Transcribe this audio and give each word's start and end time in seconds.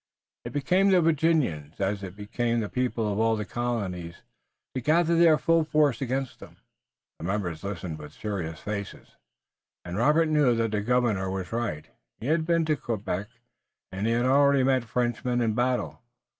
It 0.45 0.49
became 0.51 0.89
the 0.89 0.99
Virginians, 0.99 1.79
as 1.79 2.01
it 2.01 2.15
became 2.15 2.59
the 2.59 2.69
people 2.69 3.13
of 3.13 3.19
all 3.19 3.35
the 3.35 3.45
colonies, 3.45 4.23
to 4.73 4.81
gather 4.81 5.15
their 5.15 5.37
full 5.37 5.63
force 5.63 6.01
against 6.01 6.39
them. 6.39 6.57
The 7.19 7.25
members 7.25 7.63
listened 7.63 7.99
with 7.99 8.11
serious 8.11 8.59
faces, 8.59 9.09
and 9.85 9.95
Robert 9.97 10.25
knew 10.25 10.55
that 10.55 10.71
the 10.71 10.81
governor 10.81 11.29
was 11.29 11.51
right. 11.53 11.87
He 12.19 12.25
had 12.25 12.47
been 12.47 12.65
to 12.65 12.75
Quebec, 12.75 13.27
and 13.91 14.07
he 14.07 14.13
had 14.13 14.25
already 14.25 14.63
met 14.63 14.85
Frenchmen 14.85 15.39
in 15.39 15.53
battle. 15.53 16.01